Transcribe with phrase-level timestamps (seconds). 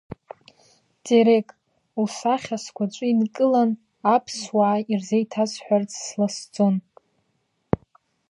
[1.05, 1.47] Терек,
[2.01, 3.71] усахьа сгәаҿы инкылан,
[4.13, 6.75] аԥсуаа ирзеиҭасҳәарц сласӡон!